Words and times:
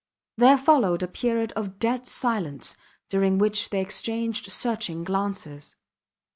There 0.35 0.57
followed 0.57 1.03
a 1.03 1.07
period 1.07 1.51
of 1.55 1.77
dead 1.77 2.07
silence, 2.07 2.75
during 3.07 3.37
which 3.37 3.69
they 3.69 3.81
exchanged 3.81 4.51
searching 4.51 5.03
glances. 5.03 5.75